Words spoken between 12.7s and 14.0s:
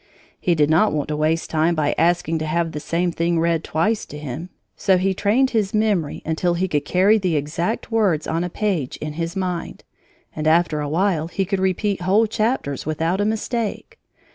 without a mistake.